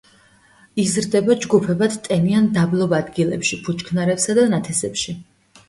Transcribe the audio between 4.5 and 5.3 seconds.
ნათესებში.